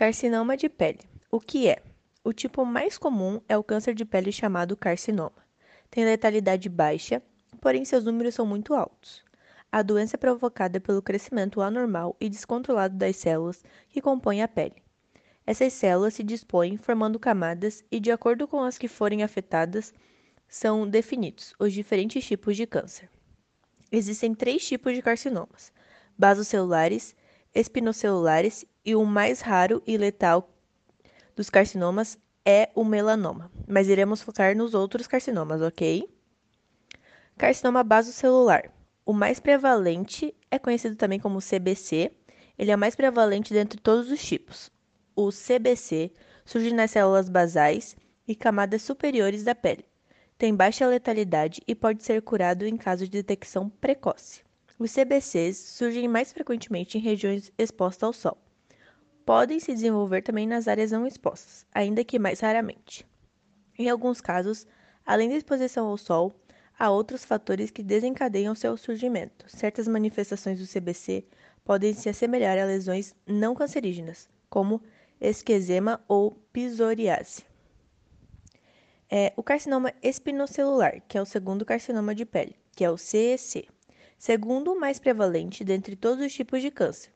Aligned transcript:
Carcinoma 0.00 0.56
de 0.56 0.66
pele. 0.66 1.00
O 1.30 1.38
que 1.38 1.68
é? 1.68 1.82
O 2.24 2.32
tipo 2.32 2.64
mais 2.64 2.96
comum 2.96 3.38
é 3.46 3.58
o 3.58 3.62
câncer 3.62 3.92
de 3.94 4.02
pele 4.02 4.32
chamado 4.32 4.74
carcinoma. 4.74 5.46
Tem 5.90 6.06
letalidade 6.06 6.70
baixa, 6.70 7.22
porém 7.60 7.84
seus 7.84 8.02
números 8.02 8.34
são 8.34 8.46
muito 8.46 8.72
altos. 8.72 9.22
A 9.70 9.82
doença 9.82 10.16
é 10.16 10.18
provocada 10.18 10.80
pelo 10.80 11.02
crescimento 11.02 11.60
anormal 11.60 12.16
e 12.18 12.30
descontrolado 12.30 12.96
das 12.96 13.14
células 13.16 13.62
que 13.90 14.00
compõem 14.00 14.42
a 14.42 14.48
pele. 14.48 14.82
Essas 15.46 15.74
células 15.74 16.14
se 16.14 16.24
dispõem 16.24 16.78
formando 16.78 17.18
camadas 17.18 17.84
e, 17.90 18.00
de 18.00 18.10
acordo 18.10 18.48
com 18.48 18.62
as 18.62 18.78
que 18.78 18.88
forem 18.88 19.22
afetadas, 19.22 19.92
são 20.48 20.88
definidos 20.88 21.52
os 21.58 21.74
diferentes 21.74 22.24
tipos 22.24 22.56
de 22.56 22.66
câncer. 22.66 23.10
Existem 23.92 24.34
três 24.34 24.66
tipos 24.66 24.94
de 24.94 25.02
carcinomas: 25.02 25.70
basocelulares, 26.16 27.14
espinocelulares 27.54 28.64
e 28.84 28.94
o 28.94 29.04
mais 29.04 29.40
raro 29.40 29.82
e 29.86 29.96
letal 29.96 30.48
dos 31.34 31.50
carcinomas 31.50 32.18
é 32.44 32.70
o 32.74 32.84
melanoma, 32.84 33.50
mas 33.66 33.88
iremos 33.88 34.22
focar 34.22 34.56
nos 34.56 34.74
outros 34.74 35.06
carcinomas, 35.06 35.60
ok? 35.60 36.08
Carcinoma 37.36 37.82
basocelular. 37.82 38.70
O 39.04 39.12
mais 39.12 39.40
prevalente 39.40 40.34
é 40.50 40.58
conhecido 40.58 40.96
também 40.96 41.18
como 41.18 41.40
CBC. 41.40 42.12
Ele 42.58 42.70
é 42.70 42.76
o 42.76 42.78
mais 42.78 42.94
prevalente 42.94 43.52
dentre 43.52 43.80
todos 43.80 44.10
os 44.10 44.22
tipos. 44.22 44.70
O 45.16 45.30
CBC 45.30 46.12
surge 46.44 46.72
nas 46.72 46.90
células 46.90 47.28
basais 47.28 47.96
e 48.28 48.34
camadas 48.34 48.82
superiores 48.82 49.42
da 49.42 49.54
pele. 49.54 49.84
Tem 50.36 50.54
baixa 50.54 50.86
letalidade 50.86 51.62
e 51.66 51.74
pode 51.74 52.02
ser 52.02 52.22
curado 52.22 52.66
em 52.66 52.76
caso 52.76 53.04
de 53.04 53.10
detecção 53.10 53.68
precoce. 53.68 54.42
Os 54.80 54.94
CBCs 54.94 55.58
surgem 55.58 56.08
mais 56.08 56.32
frequentemente 56.32 56.96
em 56.96 57.02
regiões 57.02 57.52
expostas 57.58 58.02
ao 58.02 58.14
sol. 58.14 58.38
Podem 59.26 59.60
se 59.60 59.74
desenvolver 59.74 60.22
também 60.22 60.46
nas 60.46 60.66
áreas 60.66 60.90
não 60.90 61.06
expostas, 61.06 61.66
ainda 61.70 62.02
que 62.02 62.18
mais 62.18 62.40
raramente. 62.40 63.06
Em 63.78 63.90
alguns 63.90 64.22
casos, 64.22 64.66
além 65.04 65.28
da 65.28 65.36
exposição 65.36 65.86
ao 65.86 65.98
sol, 65.98 66.34
há 66.78 66.90
outros 66.90 67.26
fatores 67.26 67.70
que 67.70 67.82
desencadeiam 67.82 68.54
seu 68.54 68.74
surgimento. 68.74 69.44
Certas 69.54 69.86
manifestações 69.86 70.58
do 70.58 70.66
CBC 70.66 71.26
podem 71.62 71.92
se 71.92 72.08
assemelhar 72.08 72.56
a 72.56 72.64
lesões 72.64 73.14
não 73.26 73.54
cancerígenas, 73.54 74.30
como 74.48 74.82
esquezema 75.20 76.02
ou 76.08 76.42
psoriase. 76.54 77.44
É, 79.10 79.34
o 79.36 79.42
carcinoma 79.42 79.92
espinocelular, 80.02 81.02
que 81.06 81.18
é 81.18 81.20
o 81.20 81.26
segundo 81.26 81.66
carcinoma 81.66 82.14
de 82.14 82.24
pele, 82.24 82.56
que 82.74 82.82
é 82.82 82.90
o 82.90 82.96
CEC 82.96 83.68
segundo 84.20 84.74
o 84.74 84.78
mais 84.78 84.98
prevalente 84.98 85.64
dentre 85.64 85.96
todos 85.96 86.22
os 86.22 86.34
tipos 86.34 86.60
de 86.60 86.70
câncer. 86.70 87.10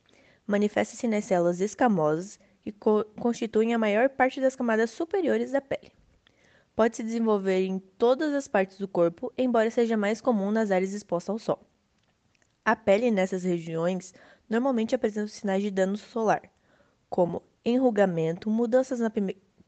Manifesta-se 0.47 1.07
nas 1.07 1.27
células 1.27 1.61
escamosas, 1.61 2.41
que 2.63 2.73
co 2.73 3.05
constituem 3.21 3.75
a 3.75 3.79
maior 3.79 4.09
parte 4.09 4.41
das 4.41 4.57
camadas 4.57 4.91
superiores 4.91 5.51
da 5.53 5.61
pele. 5.61 5.93
Pode 6.75 6.97
se 6.97 7.03
desenvolver 7.03 7.61
em 7.61 7.79
todas 7.79 8.33
as 8.33 8.49
partes 8.49 8.79
do 8.79 8.89
corpo, 8.89 9.31
embora 9.37 9.71
seja 9.71 9.99
mais 9.99 10.23
comum 10.23 10.51
nas 10.51 10.71
áreas 10.71 10.95
expostas 10.95 11.29
ao 11.29 11.39
sol. 11.39 11.61
A 12.65 12.75
pele 12.75 13.11
nessas 13.11 13.45
regiões 13.45 14.15
normalmente 14.49 14.95
apresenta 14.95 15.29
sinais 15.29 15.63
de 15.63 15.71
dano 15.71 15.99
solar, 15.99 16.51
como 17.11 17.43
enrugamento, 17.63 18.49
mudanças 18.49 18.99
na 18.99 19.13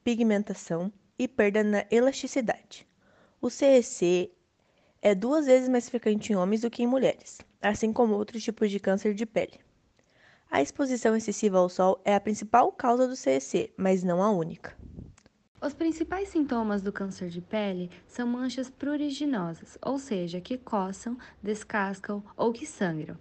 pigmentação 0.03 0.91
e 1.19 1.29
perda 1.29 1.63
na 1.63 1.85
elasticidade. 1.91 2.89
O 3.43 3.51
CEC 3.51 4.33
é 5.07 5.15
duas 5.15 5.47
vezes 5.47 5.69
mais 5.69 5.89
frequente 5.89 6.33
em 6.33 6.35
homens 6.35 6.63
do 6.63 6.69
que 6.69 6.83
em 6.83 6.87
mulheres, 6.89 7.39
assim 7.63 7.93
como 7.93 8.15
outros 8.15 8.43
tipos 8.43 8.69
de 8.69 8.81
câncer 8.81 9.15
de 9.15 9.25
pele. 9.25 9.61
A 10.51 10.61
exposição 10.61 11.15
excessiva 11.15 11.59
ao 11.59 11.69
sol 11.69 12.03
é 12.05 12.13
a 12.13 12.21
principal 12.21 12.73
causa 12.73 13.07
do 13.07 13.15
CEC, 13.15 13.73
mas 13.77 14.03
não 14.03 14.21
a 14.21 14.33
única. 14.33 14.77
Os 15.63 15.73
principais 15.73 16.31
sintomas 16.31 16.83
do 16.83 16.93
câncer 16.93 17.29
de 17.29 17.41
pele 17.41 17.89
são 18.05 18.27
manchas 18.27 18.69
pruriginosas, 18.69 19.79
ou 19.81 19.97
seja, 19.97 20.41
que 20.41 20.59
coçam, 20.59 21.17
descascam 21.41 22.21
ou 22.37 22.53
que 22.53 22.67
sangram. 22.67 23.17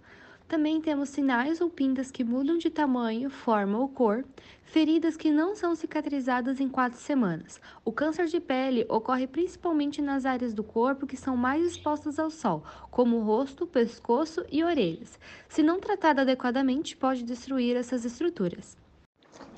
Também 0.48 0.80
temos 0.80 1.08
sinais 1.08 1.60
ou 1.60 1.68
pintas 1.68 2.08
que 2.08 2.22
mudam 2.22 2.56
de 2.56 2.70
tamanho, 2.70 3.28
forma 3.28 3.78
ou 3.78 3.88
cor, 3.88 4.24
feridas 4.62 5.16
que 5.16 5.28
não 5.28 5.56
são 5.56 5.74
cicatrizadas 5.74 6.60
em 6.60 6.68
quatro 6.68 7.00
semanas. 7.00 7.60
O 7.84 7.90
câncer 7.90 8.26
de 8.26 8.38
pele 8.38 8.86
ocorre 8.88 9.26
principalmente 9.26 10.00
nas 10.00 10.24
áreas 10.24 10.54
do 10.54 10.62
corpo 10.62 11.04
que 11.04 11.16
são 11.16 11.36
mais 11.36 11.66
expostas 11.66 12.16
ao 12.20 12.30
sol, 12.30 12.62
como 12.92 13.16
o 13.16 13.24
rosto, 13.24 13.66
pescoço 13.66 14.44
e 14.50 14.62
orelhas. 14.62 15.18
Se 15.48 15.64
não 15.64 15.80
tratado 15.80 16.20
adequadamente, 16.20 16.96
pode 16.96 17.24
destruir 17.24 17.74
essas 17.74 18.04
estruturas. 18.04 18.76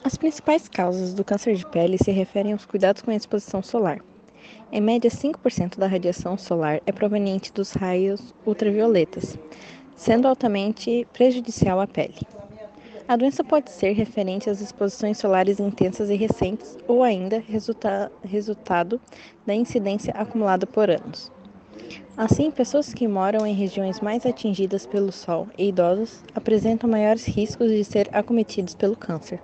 As 0.03 0.17
principais 0.17 0.69
causas 0.69 1.13
do 1.13 1.23
câncer 1.23 1.55
de 1.55 1.67
pele 1.67 1.99
se 1.99 2.11
referem 2.11 2.55
aos 2.55 2.65
cuidados 2.65 3.03
com 3.03 3.11
a 3.11 3.15
exposição 3.15 3.63
solar. 3.63 4.01
Em 4.73 4.81
média, 4.81 5.11
5% 5.11 5.79
da 5.79 5.87
radiação 5.87 6.39
solar 6.39 6.81
é 6.87 6.93
proveniente 6.93 7.53
dos 7.53 7.73
raios 7.73 8.35
ultravioletas 8.47 9.39
sendo 9.99 10.29
altamente 10.29 11.07
prejudicial 11.13 11.81
à 11.81 11.87
pele. 11.87 12.21
A 13.09 13.17
doença 13.17 13.43
pode 13.43 13.71
ser 13.71 13.93
referente 13.93 14.49
às 14.49 14.61
exposições 14.61 15.19
solares 15.19 15.59
intensas 15.59 16.09
e 16.09 16.15
recentes 16.15 16.79
ou 16.87 17.03
ainda 17.03 17.43
resulta 17.47 18.13
resultado 18.23 19.01
da 19.45 19.55
incidência 19.55 20.13
acumulada 20.15 20.67
por 20.67 20.89
anos. 20.89 21.33
Assim, 22.17 22.51
pessoas 22.51 22.95
que 22.95 23.09
moram 23.09 23.47
em 23.47 23.55
regiões 23.55 24.01
mais 24.01 24.25
atingidas 24.25 24.87
pelo 24.87 25.11
sol 25.11 25.49
e 25.57 25.69
idosos 25.69 26.23
apresentam 26.35 26.89
maiores 26.89 27.27
riscos 27.27 27.71
de 27.71 27.83
ser 27.83 28.09
acometidos 28.13 28.75
pelo 28.75 28.97
câncer. 28.97 29.41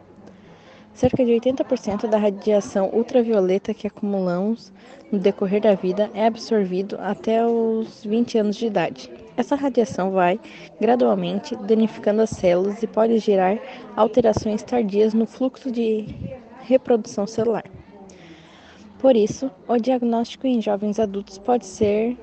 Cerca 0.94 1.24
de 1.24 1.32
80% 1.32 2.06
da 2.08 2.16
radiação 2.16 2.88
ultravioleta 2.92 3.74
que 3.74 3.88
acumulamos 3.88 4.72
no 5.10 5.18
decorrer 5.18 5.60
da 5.60 5.74
vida 5.74 6.08
é 6.14 6.24
absorvido 6.24 6.96
até 7.00 7.44
os 7.44 8.04
20 8.04 8.38
anos 8.38 8.56
de 8.56 8.66
idade. 8.66 9.10
Essa 9.36 9.56
radiação 9.56 10.12
vai 10.12 10.38
gradualmente 10.80 11.56
danificando 11.56 12.22
as 12.22 12.30
células 12.30 12.80
e 12.80 12.86
pode 12.86 13.18
gerar 13.18 13.58
alterações 13.96 14.62
tardias 14.62 15.12
no 15.12 15.26
fluxo 15.26 15.68
de 15.68 16.14
reprodução 16.62 17.26
celular. 17.26 17.64
Por 19.00 19.16
isso, 19.16 19.50
o 19.66 19.76
diagnóstico 19.76 20.46
em 20.46 20.62
jovens 20.62 21.00
adultos 21.00 21.38
pode 21.38 21.66
ser 21.66 22.16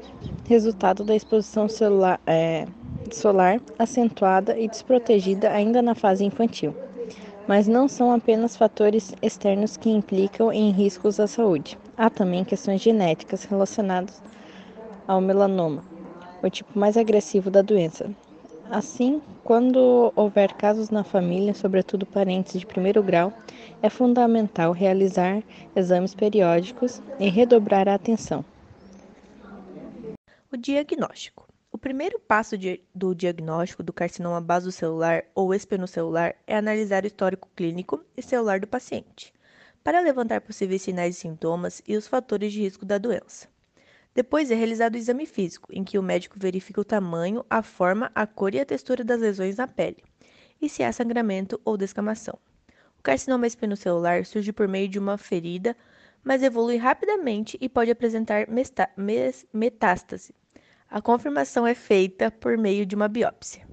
resultado 0.47 1.03
da 1.03 1.13
exposição 1.13 1.67
celular, 1.67 2.21
é, 2.25 2.65
solar 3.11 3.59
acentuada 3.77 4.57
e 4.57 4.69
desprotegida 4.69 5.51
ainda 5.51 5.81
na 5.81 5.93
fase 5.93 6.23
infantil 6.23 6.73
mas 7.51 7.67
não 7.67 7.85
são 7.85 8.13
apenas 8.13 8.55
fatores 8.55 9.13
externos 9.21 9.75
que 9.75 9.89
implicam 9.89 10.53
em 10.53 10.71
riscos 10.71 11.19
à 11.19 11.27
saúde. 11.27 11.77
Há 11.97 12.09
também 12.09 12.45
questões 12.45 12.81
genéticas 12.81 13.43
relacionadas 13.43 14.23
ao 15.05 15.19
melanoma, 15.19 15.83
o 16.41 16.49
tipo 16.49 16.79
mais 16.79 16.95
agressivo 16.95 17.51
da 17.51 17.61
doença. 17.61 18.09
Assim, 18.69 19.21
quando 19.43 20.13
houver 20.15 20.53
casos 20.53 20.89
na 20.89 21.03
família, 21.03 21.53
sobretudo 21.53 22.05
parentes 22.05 22.57
de 22.57 22.65
primeiro 22.65 23.03
grau, 23.03 23.33
é 23.81 23.89
fundamental 23.89 24.71
realizar 24.71 25.43
exames 25.75 26.15
periódicos 26.15 27.01
e 27.19 27.27
redobrar 27.27 27.85
a 27.89 27.95
atenção. 27.95 28.45
O 30.53 30.55
diagnóstico. 30.55 31.50
O 31.81 31.89
primeiro 31.91 32.19
passo 32.19 32.55
de, 32.59 32.79
do 32.93 33.15
diagnóstico 33.15 33.81
do 33.81 33.91
carcinoma 33.91 34.39
basocelular 34.39 35.23
ou 35.33 35.51
espinocelular 35.51 36.35
é 36.45 36.55
analisar 36.55 37.03
o 37.03 37.07
histórico 37.07 37.49
clínico 37.55 38.05
e 38.15 38.21
celular 38.21 38.59
do 38.59 38.67
paciente, 38.67 39.33
para 39.83 39.99
levantar 39.99 40.41
possíveis 40.41 40.83
sinais 40.83 41.17
e 41.17 41.19
sintomas 41.21 41.81
e 41.87 41.97
os 41.97 42.05
fatores 42.05 42.53
de 42.53 42.61
risco 42.61 42.85
da 42.85 42.99
doença. 42.99 43.47
Depois 44.13 44.51
é 44.51 44.53
realizado 44.53 44.93
o 44.93 44.97
exame 44.99 45.25
físico, 45.25 45.69
em 45.73 45.83
que 45.83 45.97
o 45.97 46.03
médico 46.03 46.37
verifica 46.37 46.79
o 46.79 46.85
tamanho, 46.85 47.43
a 47.49 47.63
forma, 47.63 48.11
a 48.13 48.27
cor 48.27 48.53
e 48.53 48.59
a 48.59 48.65
textura 48.65 49.03
das 49.03 49.19
lesões 49.19 49.57
na 49.57 49.67
pele, 49.67 50.03
e 50.61 50.69
se 50.69 50.83
há 50.83 50.93
sangramento 50.93 51.59
ou 51.65 51.75
descamação. 51.75 52.37
O 52.99 53.01
carcinoma 53.01 53.47
espinocelular 53.47 54.23
surge 54.23 54.53
por 54.53 54.67
meio 54.67 54.87
de 54.87 54.99
uma 54.99 55.17
ferida, 55.17 55.75
mas 56.23 56.43
evolui 56.43 56.77
rapidamente 56.77 57.57
e 57.59 57.67
pode 57.67 57.89
apresentar 57.89 58.45
metástase, 59.51 60.31
a 60.91 61.01
confirmação 61.01 61.65
é 61.65 61.73
feita 61.73 62.29
por 62.29 62.57
meio 62.57 62.85
de 62.85 62.95
uma 62.95 63.07
biópsia. 63.07 63.65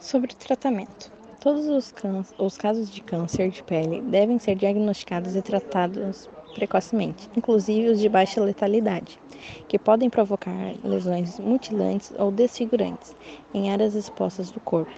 Sobre 0.00 0.32
o 0.32 0.34
tratamento. 0.34 1.12
Todos 1.40 1.66
os, 1.66 1.92
os, 2.38 2.56
casos 2.56 2.88
de 2.88 3.02
câncer 3.02 3.50
de 3.50 3.62
pele 3.62 4.00
devem 4.00 4.38
ser 4.38 4.54
diagnosticados 4.54 5.36
e 5.36 5.42
tratados 5.42 6.30
precocemente, 6.54 7.28
inclusive 7.36 7.90
os 7.90 8.00
de 8.00 8.08
baixa 8.08 8.40
letalidade, 8.40 9.20
que 9.68 9.78
podem 9.78 10.08
provocar 10.08 10.74
lesões 10.82 11.38
mutilantes 11.38 12.12
ou 12.18 12.30
desfigurantes 12.30 13.14
em 13.52 13.70
áreas 13.70 13.94
expostas 13.94 14.50
do 14.50 14.60
corpo, 14.60 14.92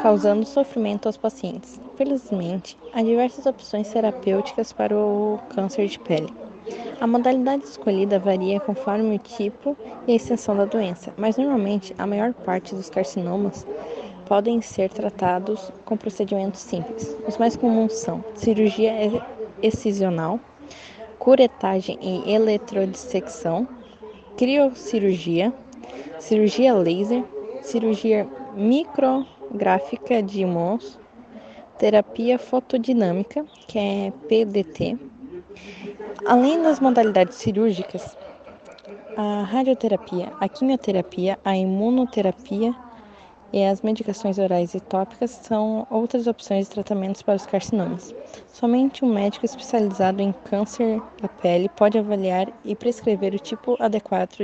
causando 0.00 0.46
sofrimento 0.46 1.06
aos 1.06 1.16
pacientes. 1.16 1.80
Felizmente, 1.96 2.78
há 2.92 3.02
diversas 3.02 3.46
opções 3.46 3.88
terapêuticas 3.88 4.72
para 4.72 4.96
o 4.96 5.40
câncer 5.48 5.88
de 5.88 5.98
pele. 5.98 6.39
A 7.00 7.06
modalidade 7.06 7.64
escolhida 7.64 8.18
varia 8.18 8.60
conforme 8.60 9.16
o 9.16 9.18
tipo 9.18 9.76
e 10.06 10.12
a 10.12 10.16
extensão 10.16 10.56
da 10.56 10.64
doença, 10.64 11.12
mas 11.16 11.36
normalmente 11.36 11.94
a 11.98 12.06
maior 12.06 12.32
parte 12.32 12.74
dos 12.74 12.90
carcinomas 12.90 13.66
podem 14.26 14.60
ser 14.60 14.90
tratados 14.90 15.72
com 15.84 15.96
procedimentos 15.96 16.60
simples. 16.60 17.16
Os 17.26 17.36
mais 17.38 17.56
comuns 17.56 17.94
são 17.94 18.24
cirurgia 18.34 18.92
excisional, 19.62 20.38
curetagem 21.18 21.98
e 22.00 22.32
eletrodissecção, 22.32 23.66
criocirurgia, 24.36 25.52
cirurgia 26.18 26.74
laser, 26.74 27.24
cirurgia 27.62 28.28
micrográfica 28.54 30.22
de 30.22 30.44
mãos, 30.46 30.98
terapia 31.78 32.38
fotodinâmica, 32.38 33.44
que 33.66 33.78
é 33.78 34.12
PDT. 34.28 35.09
Além 36.24 36.62
das 36.62 36.80
modalidades 36.80 37.36
cirúrgicas, 37.36 38.16
a 39.16 39.42
radioterapia, 39.42 40.32
a 40.40 40.48
quimioterapia, 40.48 41.38
a 41.44 41.56
imunoterapia 41.56 42.74
e 43.52 43.64
as 43.64 43.80
medicações 43.82 44.38
orais 44.38 44.74
e 44.74 44.80
tópicas 44.80 45.30
são 45.30 45.86
outras 45.90 46.26
opções 46.26 46.66
de 46.66 46.74
tratamentos 46.74 47.22
para 47.22 47.36
os 47.36 47.46
carcinomas. 47.46 48.14
Somente 48.52 49.04
um 49.04 49.12
médico 49.12 49.44
especializado 49.44 50.22
em 50.22 50.32
câncer 50.32 51.02
da 51.20 51.28
pele 51.28 51.68
pode 51.68 51.98
avaliar 51.98 52.48
e 52.64 52.74
prescrever 52.74 53.34
o 53.34 53.38
tipo 53.38 53.76
adequado 53.80 54.36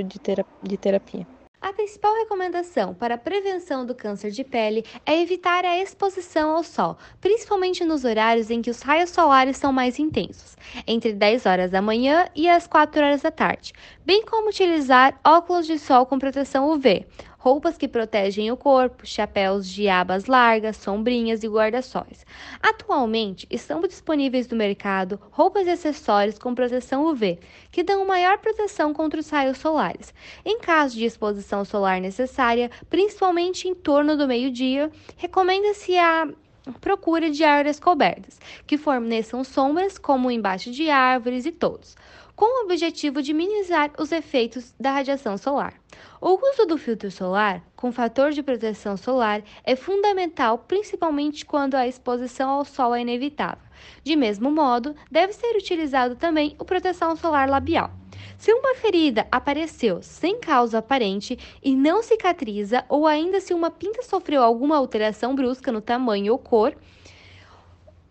de 0.63 0.77
terapia. 0.77 1.27
A 1.59 1.73
principal 1.73 2.13
recomendação 2.13 2.93
para 2.93 3.15
a 3.15 3.17
prevenção 3.17 3.83
do 3.83 3.95
câncer 3.95 4.29
de 4.29 4.43
pele 4.43 4.85
é 5.03 5.19
evitar 5.19 5.65
a 5.65 5.79
exposição 5.79 6.51
ao 6.51 6.63
sol, 6.63 6.95
principalmente 7.19 7.83
nos 7.83 8.05
horários 8.05 8.51
em 8.51 8.61
que 8.61 8.69
os 8.69 8.83
raios 8.83 9.09
solares 9.09 9.57
são 9.57 9.73
mais 9.73 9.97
intensos, 9.97 10.55
entre 10.85 11.13
10 11.13 11.47
horas 11.47 11.71
da 11.71 11.81
manhã 11.81 12.27
e 12.35 12.47
as 12.47 12.67
4 12.67 13.03
horas 13.03 13.23
da 13.23 13.31
tarde, 13.31 13.73
bem 14.05 14.23
como 14.23 14.49
utilizar 14.49 15.19
óculos 15.25 15.65
de 15.65 15.79
sol 15.79 16.05
com 16.05 16.19
proteção 16.19 16.69
UV, 16.69 17.07
roupas 17.47 17.77
que 17.77 17.87
protegem 17.87 18.51
o 18.51 18.57
corpo, 18.57 19.07
chapéus 19.07 19.69
de 19.69 19.87
abas 19.87 20.25
largas, 20.25 20.75
sombrinhas 20.75 21.43
e 21.43 21.47
guarda-sóis. 21.47 22.25
Atualmente, 22.61 23.47
estão 23.49 23.79
disponíveis 23.79 24.49
no 24.49 24.57
mercado 24.57 25.17
roupas 25.31 25.65
e 25.65 25.69
acessórios 25.69 26.37
com 26.37 26.53
proteção 26.53 27.05
UV, 27.05 27.39
que 27.71 27.83
dão 27.83 28.05
maior 28.05 28.37
proteção 28.39 28.93
contra 28.93 29.21
os 29.21 29.29
raios 29.29 29.59
solares. 29.59 30.13
Em 30.43 30.59
caso 30.59 30.97
de 30.97 31.05
exposição 31.05 31.63
solar 31.63 32.01
necessária, 32.01 32.69
principalmente 32.89 33.65
em 33.65 33.73
torno 33.73 34.17
do 34.17 34.27
meio-dia, 34.27 34.91
recomenda-se 35.15 35.97
a 35.97 36.27
procura 36.73 37.29
de 37.29 37.43
áreas 37.43 37.79
cobertas, 37.79 38.39
que 38.65 38.77
forneçam 38.77 39.43
sombras, 39.43 39.97
como 39.97 40.31
embaixo 40.31 40.71
de 40.71 40.89
árvores 40.89 41.45
e 41.45 41.51
todos, 41.51 41.95
com 42.35 42.45
o 42.45 42.65
objetivo 42.65 43.21
de 43.21 43.33
minimizar 43.33 43.91
os 43.97 44.11
efeitos 44.11 44.73
da 44.79 44.91
radiação 44.91 45.37
solar. 45.37 45.73
O 46.21 46.33
uso 46.33 46.65
do 46.65 46.77
filtro 46.77 47.09
solar 47.09 47.63
com 47.75 47.91
fator 47.91 48.31
de 48.31 48.43
proteção 48.43 48.95
solar 48.95 49.43
é 49.63 49.75
fundamental, 49.75 50.59
principalmente 50.59 51.45
quando 51.45 51.75
a 51.75 51.87
exposição 51.87 52.49
ao 52.49 52.65
sol 52.65 52.95
é 52.95 53.01
inevitável. 53.01 53.66
De 54.03 54.15
mesmo 54.15 54.51
modo, 54.51 54.95
deve 55.11 55.33
ser 55.33 55.55
utilizado 55.55 56.15
também 56.15 56.55
o 56.59 56.65
proteção 56.65 57.15
solar 57.15 57.49
labial. 57.49 57.91
Se 58.37 58.53
uma 58.53 58.75
ferida 58.75 59.27
apareceu 59.31 60.01
sem 60.01 60.39
causa 60.39 60.77
aparente 60.77 61.37
e 61.63 61.75
não 61.75 62.03
cicatriza, 62.03 62.85
ou 62.87 63.07
ainda 63.07 63.41
se 63.41 63.53
uma 63.53 63.71
pinta 63.71 64.03
sofreu 64.03 64.43
alguma 64.43 64.77
alteração 64.77 65.35
brusca 65.35 65.71
no 65.71 65.81
tamanho 65.81 66.31
ou 66.33 66.37
cor, 66.37 66.75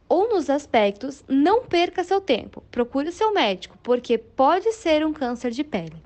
ou 0.09 0.29
nos 0.29 0.49
aspectos, 0.51 1.25
não 1.29 1.65
perca 1.65 2.05
seu 2.05 2.21
tempo. 2.21 2.62
Procure 2.71 3.11
seu 3.11 3.33
médico, 3.33 3.77
porque 3.83 4.19
pode 4.19 4.73
ser 4.73 5.05
um 5.05 5.12
câncer 5.12 5.51
de 5.51 5.65
pele. 5.65 6.03